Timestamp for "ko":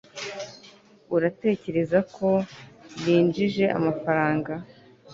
2.15-2.29